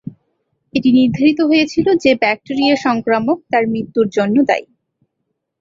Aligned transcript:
এটি 0.73 0.89
নির্ধারিত 0.91 1.39
হয়েছিল 1.41 1.87
যে 2.03 2.11
ব্যাকটেরিয়া 2.15 2.75
সংক্রমণ 2.77 3.37
তার 3.51 3.63
মৃত্যুর 3.67 4.07
জন্য 4.09 4.35
দায়ী। 4.43 4.65